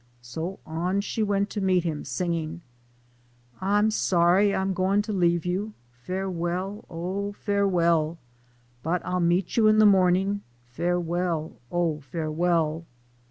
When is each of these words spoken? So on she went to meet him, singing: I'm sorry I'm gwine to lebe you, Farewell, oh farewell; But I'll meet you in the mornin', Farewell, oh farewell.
So 0.23 0.57
on 0.65 1.01
she 1.01 1.21
went 1.21 1.51
to 1.51 1.61
meet 1.61 1.83
him, 1.83 2.03
singing: 2.05 2.61
I'm 3.59 3.91
sorry 3.91 4.51
I'm 4.55 4.73
gwine 4.73 5.03
to 5.03 5.13
lebe 5.13 5.45
you, 5.45 5.73
Farewell, 5.91 6.85
oh 6.89 7.33
farewell; 7.33 8.17
But 8.81 9.05
I'll 9.05 9.19
meet 9.19 9.57
you 9.57 9.67
in 9.67 9.77
the 9.77 9.85
mornin', 9.85 10.41
Farewell, 10.71 11.51
oh 11.71 11.99
farewell. 11.99 12.83